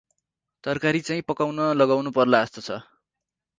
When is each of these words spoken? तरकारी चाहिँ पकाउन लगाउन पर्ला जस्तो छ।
तरकारी 0.63 1.01
चाहिँ 1.01 1.21
पकाउन 1.27 1.61
लगाउन 1.75 2.11
पर्ला 2.17 2.43
जस्तो 2.43 2.67
छ। 2.67 2.71